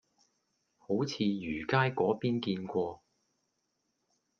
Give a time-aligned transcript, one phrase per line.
[0.79, 3.03] 好似魚街嗰邊見過